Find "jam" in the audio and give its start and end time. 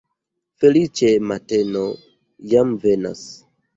2.55-2.73